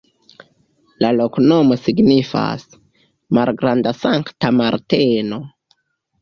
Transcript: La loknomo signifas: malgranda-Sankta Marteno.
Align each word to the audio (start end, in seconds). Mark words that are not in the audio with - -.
La 1.03 1.11
loknomo 1.17 1.77
signifas: 1.81 2.65
malgranda-Sankta 3.39 4.53
Marteno. 4.63 5.41